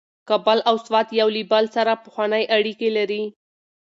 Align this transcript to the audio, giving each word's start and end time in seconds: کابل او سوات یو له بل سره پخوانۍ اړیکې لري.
کابل 0.29 0.59
او 0.69 0.75
سوات 0.85 1.07
یو 1.19 1.27
له 1.35 1.43
بل 1.51 1.65
سره 1.75 1.93
پخوانۍ 2.03 2.43
اړیکې 2.57 2.89
لري. 2.97 3.23